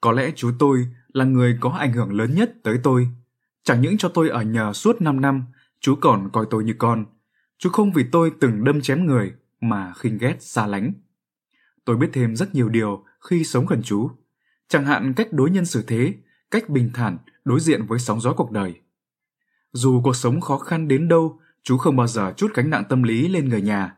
[0.00, 3.08] Có lẽ chú tôi là người có ảnh hưởng lớn nhất tới tôi.
[3.66, 5.44] Chẳng những cho tôi ở nhờ suốt 5 năm,
[5.80, 7.04] chú còn coi tôi như con.
[7.58, 10.92] Chú không vì tôi từng đâm chém người mà khinh ghét xa lánh.
[11.84, 14.10] Tôi biết thêm rất nhiều điều khi sống gần chú.
[14.68, 16.14] Chẳng hạn cách đối nhân xử thế,
[16.50, 18.80] cách bình thản đối diện với sóng gió cuộc đời.
[19.72, 23.02] Dù cuộc sống khó khăn đến đâu, chú không bao giờ chút gánh nặng tâm
[23.02, 23.96] lý lên người nhà.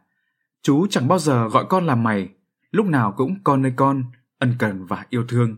[0.62, 2.28] Chú chẳng bao giờ gọi con là mày,
[2.70, 4.04] lúc nào cũng con ơi con,
[4.38, 5.56] ân cần và yêu thương.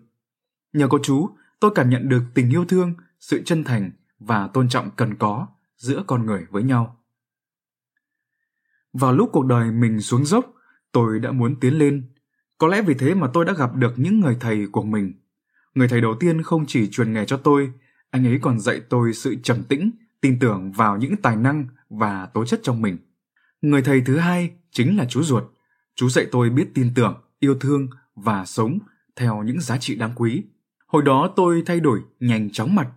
[0.73, 4.69] Nhờ có chú, tôi cảm nhận được tình yêu thương, sự chân thành và tôn
[4.69, 6.97] trọng cần có giữa con người với nhau.
[8.93, 10.55] Vào lúc cuộc đời mình xuống dốc,
[10.93, 12.05] tôi đã muốn tiến lên.
[12.59, 15.13] Có lẽ vì thế mà tôi đã gặp được những người thầy của mình.
[15.75, 17.73] Người thầy đầu tiên không chỉ truyền nghề cho tôi,
[18.11, 22.27] anh ấy còn dạy tôi sự trầm tĩnh, tin tưởng vào những tài năng và
[22.27, 22.99] tố chất trong mình.
[23.63, 25.45] Người thầy thứ hai chính là chú ruột.
[25.95, 28.79] Chú dạy tôi biết tin tưởng, yêu thương và sống
[29.17, 30.43] theo những giá trị đáng quý.
[30.87, 32.89] Hồi đó tôi thay đổi nhanh chóng mặt.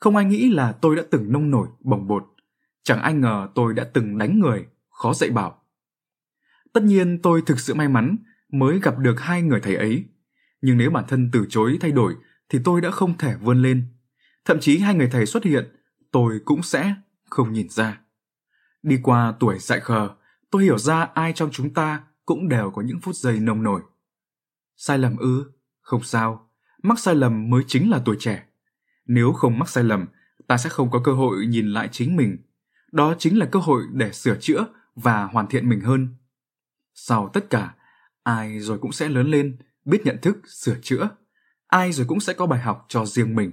[0.00, 2.24] Không ai nghĩ là tôi đã từng nông nổi bồng bột.
[2.82, 5.62] Chẳng ai ngờ tôi đã từng đánh người, khó dạy bảo.
[6.72, 8.16] Tất nhiên tôi thực sự may mắn
[8.52, 10.04] mới gặp được hai người thầy ấy.
[10.60, 12.14] Nhưng nếu bản thân từ chối thay đổi
[12.48, 13.86] thì tôi đã không thể vươn lên.
[14.44, 15.64] Thậm chí hai người thầy xuất hiện,
[16.12, 18.00] tôi cũng sẽ không nhìn ra.
[18.82, 20.10] Đi qua tuổi dại khờ,
[20.50, 23.82] tôi hiểu ra ai trong chúng ta cũng đều có những phút giây nông nổi.
[24.76, 25.52] Sai lầm ư?
[25.80, 26.50] Không sao,
[26.82, 28.47] mắc sai lầm mới chính là tuổi trẻ.
[29.08, 30.06] Nếu không mắc sai lầm,
[30.46, 32.36] ta sẽ không có cơ hội nhìn lại chính mình.
[32.92, 36.08] Đó chính là cơ hội để sửa chữa và hoàn thiện mình hơn.
[36.94, 37.74] Sau tất cả,
[38.22, 41.08] ai rồi cũng sẽ lớn lên, biết nhận thức, sửa chữa.
[41.66, 43.52] Ai rồi cũng sẽ có bài học cho riêng mình.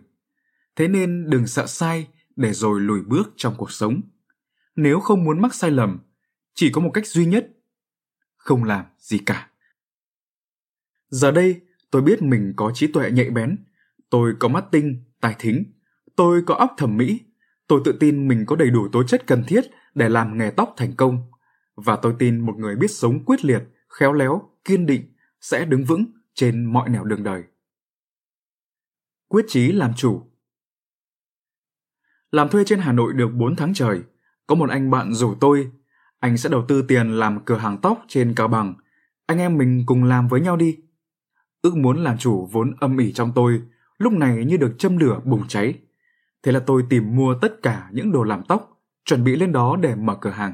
[0.75, 4.01] Thế nên đừng sợ sai để rồi lùi bước trong cuộc sống.
[4.75, 5.99] Nếu không muốn mắc sai lầm,
[6.53, 7.49] chỉ có một cách duy nhất,
[8.37, 9.49] không làm gì cả.
[11.09, 13.65] Giờ đây, tôi biết mình có trí tuệ nhạy bén,
[14.15, 15.63] tôi có mắt tinh, tài thính,
[16.15, 17.19] tôi có óc thẩm mỹ,
[17.67, 19.61] tôi tự tin mình có đầy đủ tố chất cần thiết
[19.95, 21.31] để làm nghề tóc thành công
[21.75, 25.83] và tôi tin một người biết sống quyết liệt, khéo léo, kiên định sẽ đứng
[25.83, 27.43] vững trên mọi nẻo đường đời.
[29.27, 30.21] Quyết chí làm chủ
[32.31, 34.01] Làm thuê trên Hà Nội được 4 tháng trời,
[34.47, 35.71] có một anh bạn rủ tôi,
[36.19, 38.73] anh sẽ đầu tư tiền làm cửa hàng tóc trên Cao Bằng.
[39.25, 40.77] Anh em mình cùng làm với nhau đi.
[41.61, 43.61] Ước muốn làm chủ vốn âm ỉ trong tôi,
[43.97, 45.73] lúc này như được châm lửa bùng cháy.
[46.43, 49.75] Thế là tôi tìm mua tất cả những đồ làm tóc, chuẩn bị lên đó
[49.81, 50.53] để mở cửa hàng.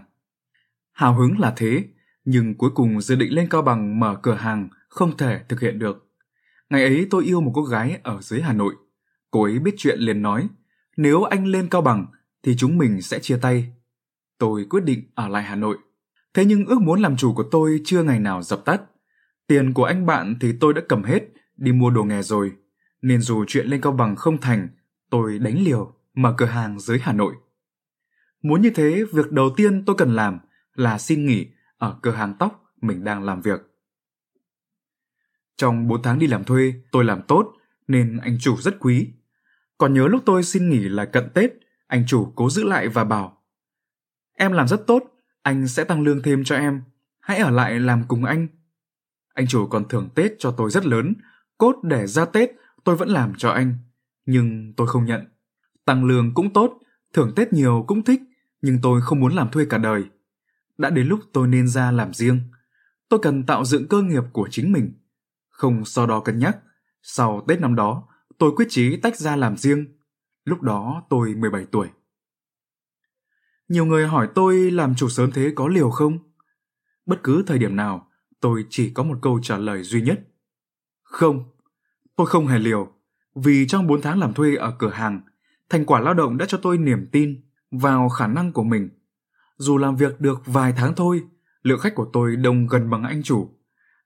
[0.91, 1.83] Hào hứng là thế,
[2.25, 5.79] nhưng cuối cùng dự định lên Cao Bằng mở cửa hàng không thể thực hiện
[5.79, 6.07] được.
[6.69, 8.75] Ngày ấy tôi yêu một cô gái ở dưới Hà Nội.
[9.31, 10.47] Cô ấy biết chuyện liền nói,
[10.97, 12.05] nếu anh lên Cao Bằng
[12.43, 13.73] thì chúng mình sẽ chia tay.
[14.37, 15.77] Tôi quyết định ở lại Hà Nội.
[16.33, 18.81] Thế nhưng ước muốn làm chủ của tôi chưa ngày nào dập tắt.
[19.47, 21.19] Tiền của anh bạn thì tôi đã cầm hết,
[21.57, 22.51] đi mua đồ nghề rồi.
[23.01, 24.69] Nên dù chuyện lên Cao Bằng không thành,
[25.09, 27.35] tôi đánh liều, mở cửa hàng dưới Hà Nội.
[28.41, 30.39] Muốn như thế, việc đầu tiên tôi cần làm
[30.73, 33.61] là xin nghỉ ở cửa hàng tóc mình đang làm việc.
[35.57, 37.53] Trong 4 tháng đi làm thuê, tôi làm tốt
[37.87, 39.09] nên anh chủ rất quý.
[39.77, 41.51] Còn nhớ lúc tôi xin nghỉ là cận Tết,
[41.87, 43.41] anh chủ cố giữ lại và bảo
[44.33, 45.03] Em làm rất tốt,
[45.41, 46.83] anh sẽ tăng lương thêm cho em.
[47.19, 48.47] Hãy ở lại làm cùng anh.
[49.33, 51.13] Anh chủ còn thưởng Tết cho tôi rất lớn,
[51.57, 52.51] cốt để ra Tết
[52.83, 53.75] tôi vẫn làm cho anh.
[54.25, 55.25] Nhưng tôi không nhận.
[55.85, 56.79] Tăng lương cũng tốt,
[57.13, 58.21] thưởng Tết nhiều cũng thích,
[58.61, 60.03] nhưng tôi không muốn làm thuê cả đời.
[60.77, 62.39] Đã đến lúc tôi nên ra làm riêng.
[63.09, 64.93] Tôi cần tạo dựng cơ nghiệp của chính mình.
[65.49, 66.57] Không sau đó cân nhắc.
[67.01, 69.85] Sau Tết năm đó, tôi quyết chí tách ra làm riêng.
[70.45, 71.87] Lúc đó tôi 17 tuổi.
[73.67, 76.19] Nhiều người hỏi tôi làm chủ sớm thế có liều không?
[77.05, 78.07] Bất cứ thời điểm nào,
[78.39, 80.27] tôi chỉ có một câu trả lời duy nhất.
[81.03, 81.43] Không,
[82.15, 82.91] tôi không hề liều,
[83.35, 85.21] vì trong 4 tháng làm thuê ở cửa hàng,
[85.69, 88.89] thành quả lao động đã cho tôi niềm tin vào khả năng của mình.
[89.57, 91.21] Dù làm việc được vài tháng thôi,
[91.63, 93.49] lượng khách của tôi đông gần bằng anh chủ.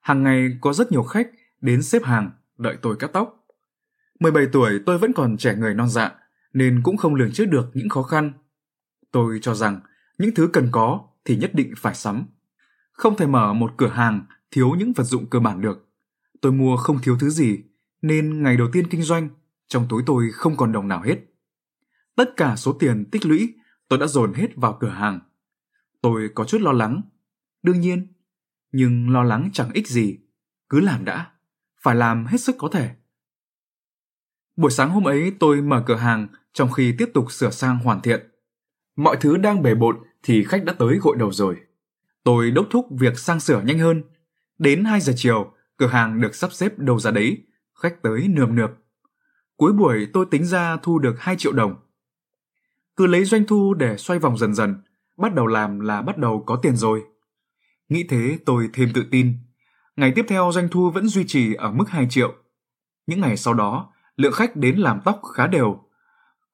[0.01, 1.27] Hàng ngày có rất nhiều khách
[1.61, 3.45] đến xếp hàng đợi tôi cắt tóc.
[4.19, 6.11] 17 tuổi tôi vẫn còn trẻ người non dạ,
[6.53, 8.33] nên cũng không lường trước được những khó khăn
[9.15, 9.79] Tôi cho rằng
[10.17, 12.25] những thứ cần có thì nhất định phải sắm.
[12.91, 15.89] Không thể mở một cửa hàng thiếu những vật dụng cơ bản được.
[16.41, 17.59] Tôi mua không thiếu thứ gì,
[18.07, 19.29] nên ngày đầu tiên kinh doanh,
[19.67, 21.17] trong túi tôi không còn đồng nào hết.
[22.15, 23.53] Tất cả số tiền tích lũy
[23.87, 25.19] tôi đã dồn hết vào cửa hàng.
[26.01, 27.01] Tôi có chút lo lắng,
[27.63, 28.07] đương nhiên,
[28.71, 30.17] nhưng lo lắng chẳng ích gì,
[30.69, 31.31] cứ làm đã,
[31.81, 32.89] phải làm hết sức có thể.
[34.55, 38.01] Buổi sáng hôm ấy tôi mở cửa hàng trong khi tiếp tục sửa sang hoàn
[38.01, 38.29] thiện.
[38.95, 41.57] Mọi thứ đang bề bộn thì khách đã tới gội đầu rồi.
[42.23, 44.03] Tôi đốc thúc việc sang sửa nhanh hơn.
[44.57, 48.55] Đến 2 giờ chiều, cửa hàng được sắp xếp đâu ra đấy, khách tới nườm
[48.55, 48.71] nượp.
[49.57, 51.75] Cuối buổi tôi tính ra thu được 2 triệu đồng.
[52.95, 54.83] Cứ lấy doanh thu để xoay vòng dần dần,
[55.17, 57.03] bắt đầu làm là bắt đầu có tiền rồi.
[57.89, 59.37] Nghĩ thế tôi thêm tự tin.
[59.95, 62.33] Ngày tiếp theo doanh thu vẫn duy trì ở mức 2 triệu.
[63.07, 65.79] Những ngày sau đó, lượng khách đến làm tóc khá đều.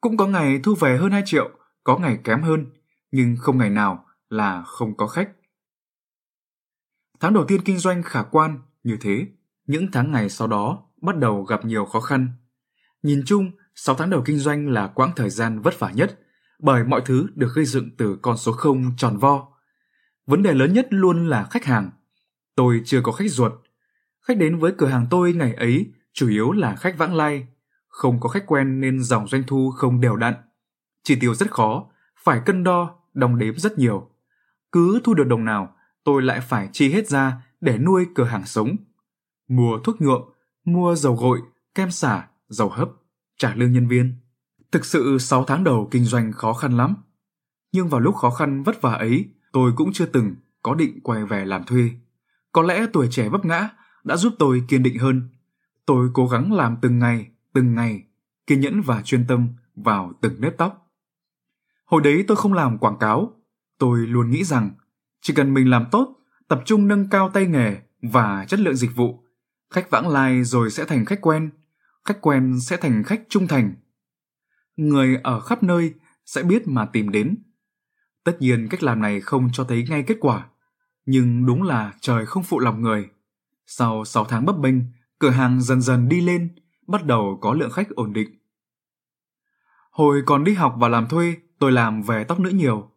[0.02, 1.50] Cũng có ngày thu về hơn 2 triệu,
[1.84, 2.66] có ngày kém hơn,
[3.12, 5.30] nhưng không ngày nào là không có khách.
[7.20, 9.28] Tháng đầu tiên kinh doanh khả quan như thế,
[9.68, 12.28] những tháng ngày sau đó bắt đầu gặp nhiều khó khăn.
[13.04, 16.20] Nhìn chung, 6 tháng đầu kinh doanh là quãng thời gian vất vả nhất,
[16.60, 19.48] bởi mọi thứ được gây dựng từ con số 0 tròn vo.
[20.26, 21.92] Vấn đề lớn nhất luôn là khách hàng.
[22.56, 23.52] Tôi chưa có khách ruột.
[24.22, 27.48] Khách đến với cửa hàng tôi ngày ấy chủ yếu là khách vãng lai,
[27.88, 30.34] không có khách quen nên dòng doanh thu không đều đặn.
[31.04, 31.86] Chi tiêu rất khó,
[32.24, 34.10] phải cân đo, đong đếm rất nhiều.
[34.72, 38.46] Cứ thu được đồng nào, tôi lại phải chi hết ra để nuôi cửa hàng
[38.46, 38.76] sống.
[39.48, 40.22] Mua thuốc nhuộm,
[40.66, 41.42] mua dầu gội,
[41.76, 42.90] kem xả, dầu hấp,
[43.38, 44.16] trả lương nhân viên.
[44.72, 46.96] Thực sự 6 tháng đầu kinh doanh khó khăn lắm.
[47.72, 51.26] Nhưng vào lúc khó khăn vất vả ấy, tôi cũng chưa từng có định quay
[51.26, 51.90] về làm thuê.
[52.52, 53.70] Có lẽ tuổi trẻ vấp ngã
[54.04, 55.30] đã giúp tôi kiên định hơn.
[55.86, 58.04] Tôi cố gắng làm từng ngày, từng ngày,
[58.48, 60.92] kiên nhẫn và chuyên tâm vào từng nếp tóc.
[61.86, 63.34] Hồi đấy tôi không làm quảng cáo,
[63.78, 64.72] tôi luôn nghĩ rằng
[65.22, 66.16] chỉ cần mình làm tốt,
[66.48, 69.24] tập trung nâng cao tay nghề và chất lượng dịch vụ,
[69.72, 71.50] khách vãng lai rồi sẽ thành khách quen,
[72.06, 73.76] khách quen sẽ thành khách trung thành.
[74.76, 75.94] Người ở khắp nơi
[76.26, 77.38] sẽ biết mà tìm đến.
[78.24, 80.48] Tất nhiên cách làm này không cho thấy ngay kết quả,
[81.06, 83.10] nhưng đúng là trời không phụ lòng người.
[83.66, 84.76] Sau 6 tháng bấp bênh,
[85.20, 86.56] cửa hàng dần dần đi lên,
[86.88, 88.30] bắt đầu có lượng khách ổn định.
[89.92, 92.92] Hồi còn đi học và làm thuê, tôi làm về tóc nữ nhiều.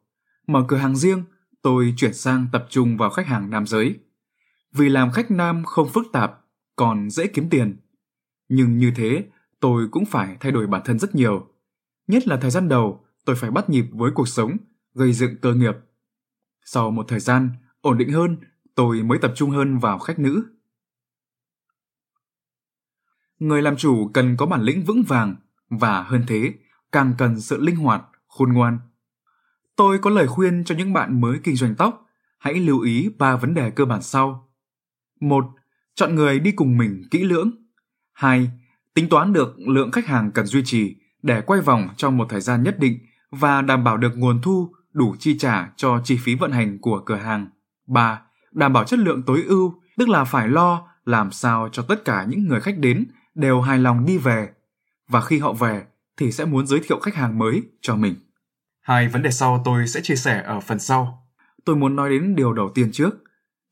[0.46, 1.24] Mở cửa hàng riêng,
[1.62, 3.98] tôi chuyển sang tập trung vào khách hàng nam giới.
[4.72, 6.43] Vì làm khách nam không phức tạp,
[6.76, 7.76] còn dễ kiếm tiền.
[8.48, 9.26] Nhưng như thế,
[9.60, 11.48] tôi cũng phải thay đổi bản thân rất nhiều.
[12.06, 14.56] Nhất là thời gian đầu, tôi phải bắt nhịp với cuộc sống,
[14.94, 15.74] gây dựng cơ nghiệp.
[16.64, 18.36] Sau một thời gian ổn định hơn,
[18.74, 20.44] tôi mới tập trung hơn vào khách nữ.
[23.38, 25.36] Người làm chủ cần có bản lĩnh vững vàng
[25.68, 26.54] và hơn thế,
[26.92, 28.78] càng cần sự linh hoạt khôn ngoan.
[29.76, 32.06] Tôi có lời khuyên cho những bạn mới kinh doanh tóc,
[32.38, 34.48] hãy lưu ý ba vấn đề cơ bản sau.
[35.20, 35.44] một,
[35.94, 37.50] Chọn người đi cùng mình kỹ lưỡng.
[38.12, 38.50] 2.
[38.94, 42.40] Tính toán được lượng khách hàng cần duy trì để quay vòng trong một thời
[42.40, 42.98] gian nhất định
[43.30, 47.02] và đảm bảo được nguồn thu đủ chi trả cho chi phí vận hành của
[47.06, 47.48] cửa hàng.
[47.86, 48.20] 3.
[48.52, 52.24] Đảm bảo chất lượng tối ưu, tức là phải lo làm sao cho tất cả
[52.28, 54.48] những người khách đến đều hài lòng đi về
[55.08, 55.82] và khi họ về
[56.16, 58.14] thì sẽ muốn giới thiệu khách hàng mới cho mình.
[58.80, 61.26] Hai vấn đề sau tôi sẽ chia sẻ ở phần sau.
[61.64, 63.10] Tôi muốn nói đến điều đầu tiên trước,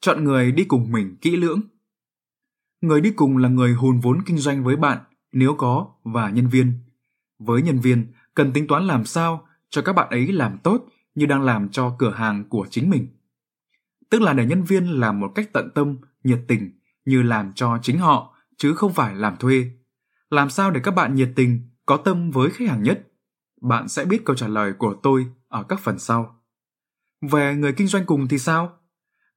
[0.00, 1.60] chọn người đi cùng mình kỹ lưỡng.
[2.82, 4.98] Người đi cùng là người hùn vốn kinh doanh với bạn
[5.32, 6.72] nếu có và nhân viên.
[7.38, 11.26] Với nhân viên, cần tính toán làm sao cho các bạn ấy làm tốt như
[11.26, 13.06] đang làm cho cửa hàng của chính mình.
[14.10, 16.70] Tức là để nhân viên làm một cách tận tâm, nhiệt tình
[17.04, 19.70] như làm cho chính họ chứ không phải làm thuê.
[20.30, 23.08] Làm sao để các bạn nhiệt tình, có tâm với khách hàng nhất?
[23.60, 26.42] Bạn sẽ biết câu trả lời của tôi ở các phần sau.
[27.30, 28.78] Về người kinh doanh cùng thì sao?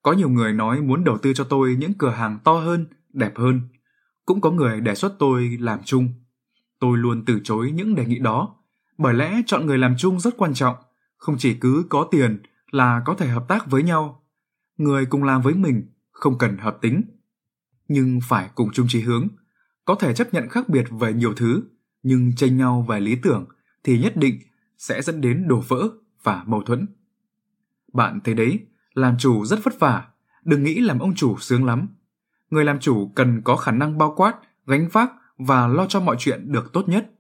[0.02, 3.38] Có nhiều người nói muốn đầu tư cho tôi những cửa hàng to hơn, đẹp
[3.38, 3.62] hơn.
[4.26, 6.14] Cũng có người đề xuất tôi làm chung.
[6.80, 8.56] Tôi luôn từ chối những đề nghị đó,
[8.98, 10.76] bởi lẽ chọn người làm chung rất quan trọng,
[11.18, 14.24] không chỉ cứ có tiền là có thể hợp tác với nhau.
[14.78, 17.02] Người cùng làm với mình không cần hợp tính,
[17.88, 19.28] nhưng phải cùng chung chí hướng,
[19.86, 21.64] có thể chấp nhận khác biệt về nhiều thứ,
[22.04, 23.46] nhưng tranh nhau về lý tưởng
[23.84, 24.40] thì nhất định
[24.78, 25.90] sẽ dẫn đến đổ vỡ
[26.24, 26.88] và mâu thuẫn.
[27.94, 28.60] Bạn thấy đấy,
[28.94, 30.08] làm chủ rất vất vả,
[30.44, 31.88] đừng nghĩ làm ông chủ sướng lắm.
[32.50, 34.34] Người làm chủ cần có khả năng bao quát,
[34.66, 37.12] gánh vác và lo cho mọi chuyện được tốt nhất.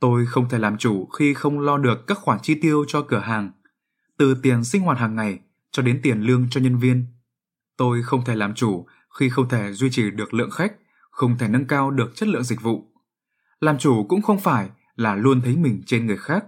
[0.00, 3.18] Tôi không thể làm chủ khi không lo được các khoản chi tiêu cho cửa
[3.18, 3.50] hàng,
[4.18, 5.38] từ tiền sinh hoạt hàng ngày
[5.70, 7.06] cho đến tiền lương cho nhân viên.
[7.76, 8.86] Tôi không thể làm chủ
[9.18, 10.72] khi không thể duy trì được lượng khách,
[11.10, 12.92] không thể nâng cao được chất lượng dịch vụ.
[13.60, 16.44] Làm chủ cũng không phải là luôn thấy mình trên người khác.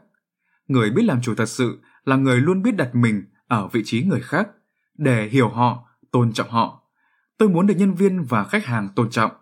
[0.66, 4.02] Người biết làm chủ thật sự là người luôn biết đặt mình ở vị trí
[4.02, 4.48] người khác
[4.98, 6.81] để hiểu họ, tôn trọng họ.
[7.42, 9.32] Tôi muốn được nhân viên và khách hàng tôn trọng,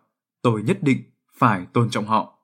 [0.43, 1.03] tôi nhất định
[1.37, 2.39] phải tôn trọng họ.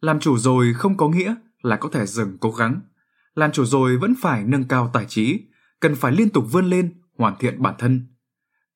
[0.00, 2.80] Làm chủ rồi không có nghĩa là có thể dừng cố gắng.
[3.34, 5.40] Làm chủ rồi vẫn phải nâng cao tài trí,
[5.80, 8.06] cần phải liên tục vươn lên, hoàn thiện bản thân.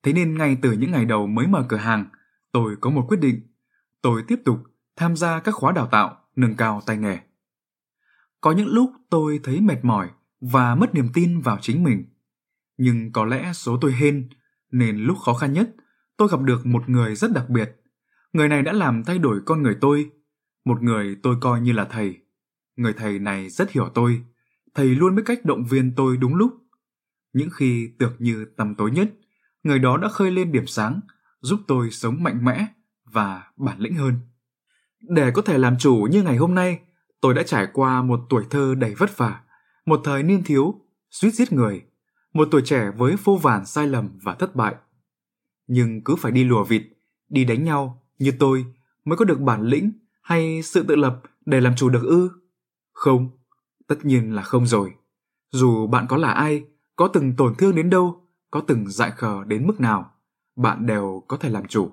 [0.03, 2.05] Thế nên ngay từ những ngày đầu mới mở cửa hàng,
[2.51, 3.41] tôi có một quyết định.
[4.01, 4.57] Tôi tiếp tục
[4.95, 7.19] tham gia các khóa đào tạo, nâng cao tay nghề.
[8.41, 10.09] Có những lúc tôi thấy mệt mỏi
[10.41, 12.05] và mất niềm tin vào chính mình.
[12.77, 14.29] Nhưng có lẽ số tôi hên,
[14.71, 15.75] nên lúc khó khăn nhất,
[16.17, 17.81] tôi gặp được một người rất đặc biệt.
[18.33, 20.09] Người này đã làm thay đổi con người tôi,
[20.65, 22.17] một người tôi coi như là thầy.
[22.75, 24.21] Người thầy này rất hiểu tôi,
[24.75, 26.53] thầy luôn biết cách động viên tôi đúng lúc.
[27.33, 29.13] Những khi tưởng như tầm tối nhất,
[29.63, 30.99] người đó đã khơi lên điểm sáng,
[31.41, 32.65] giúp tôi sống mạnh mẽ
[33.05, 34.19] và bản lĩnh hơn.
[34.99, 36.79] Để có thể làm chủ như ngày hôm nay,
[37.21, 39.41] tôi đã trải qua một tuổi thơ đầy vất vả,
[39.85, 41.83] một thời niên thiếu, suýt giết người,
[42.37, 44.75] một tuổi trẻ với vô vàn sai lầm và thất bại.
[45.67, 46.81] Nhưng cứ phải đi lùa vịt,
[47.29, 48.65] đi đánh nhau như tôi
[49.05, 52.29] mới có được bản lĩnh hay sự tự lập để làm chủ được ư?
[52.93, 53.29] Không,
[53.87, 54.93] tất nhiên là không rồi.
[55.51, 59.43] Dù bạn có là ai, có từng tổn thương đến đâu, có từng dại khờ
[59.47, 60.11] đến mức nào,
[60.55, 61.91] bạn đều có thể làm chủ.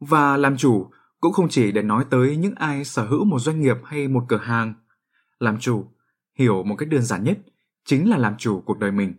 [0.00, 0.90] Và làm chủ
[1.20, 4.24] cũng không chỉ để nói tới những ai sở hữu một doanh nghiệp hay một
[4.28, 4.74] cửa hàng.
[5.38, 5.86] Làm chủ,
[6.38, 7.38] hiểu một cách đơn giản nhất,
[7.84, 9.14] chính là làm chủ cuộc đời mình.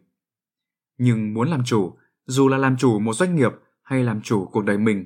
[0.97, 3.51] Nhưng muốn làm chủ, dù là làm chủ một doanh nghiệp
[3.83, 5.05] hay làm chủ cuộc đời mình,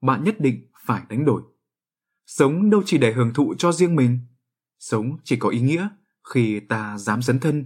[0.00, 1.42] bạn nhất định phải đánh đổi.
[2.26, 4.18] Sống đâu chỉ để hưởng thụ cho riêng mình,
[4.78, 5.88] sống chỉ có ý nghĩa
[6.34, 7.64] khi ta dám dấn thân,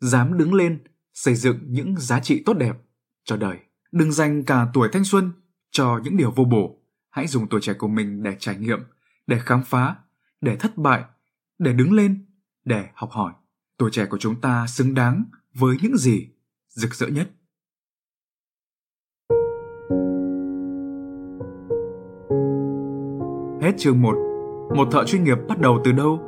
[0.00, 2.76] dám đứng lên xây dựng những giá trị tốt đẹp
[3.24, 3.58] cho đời.
[3.92, 5.32] Đừng dành cả tuổi thanh xuân
[5.70, 8.80] cho những điều vô bổ hãy dùng tuổi trẻ của mình để trải nghiệm
[9.26, 9.96] để khám phá
[10.40, 11.04] để thất bại
[11.58, 12.26] để đứng lên
[12.64, 13.32] để học hỏi
[13.78, 15.24] tuổi trẻ của chúng ta xứng đáng
[15.54, 16.28] với những gì
[16.70, 17.28] rực rỡ nhất.
[23.60, 24.14] Hết chương 1
[24.76, 26.18] Một thợ chuyên nghiệp bắt đầu từ đâu?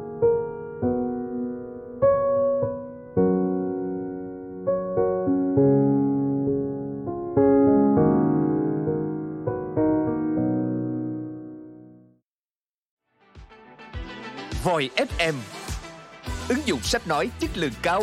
[14.64, 15.34] Voi FM
[16.49, 18.03] Ứng dụng sách nói chất lượng cao.